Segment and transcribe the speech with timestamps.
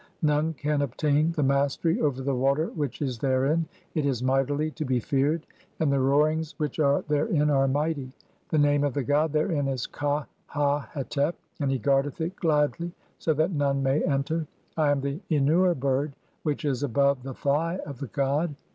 [0.23, 3.67] None "can obtain the mastery over the water which is therein.
[3.93, 5.45] (3) It "is mightily to be feared,
[5.79, 8.11] and the roarings which are therein "are mighty.
[8.49, 12.35] The (4) name of the god therein is Qa ha hetep, "and he guardeth it
[12.35, 14.47] gladly so that none may enter.
[14.75, 18.55] I am the "Ennur bird which is (5) above the thigh of the god